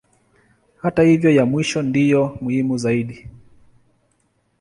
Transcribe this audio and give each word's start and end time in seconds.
Hata 0.77 1.01
hivyo 1.03 1.29
ya 1.29 1.45
mwisho 1.45 1.81
ndiyo 1.81 2.37
muhimu 2.41 2.77
zaidi. 2.77 3.27